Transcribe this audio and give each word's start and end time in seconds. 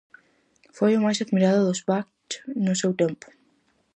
Foi 0.77 0.91
o 0.95 1.03
máis 1.05 1.19
admirado 1.21 1.61
dos 1.67 1.81
Bach 1.89 2.09
no 2.65 2.73
seu 2.81 2.91
tempo. 3.01 3.27